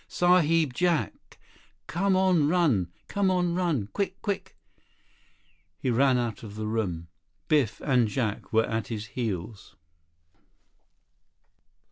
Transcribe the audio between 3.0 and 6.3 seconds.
Come on run! Quick! Quick!" He ran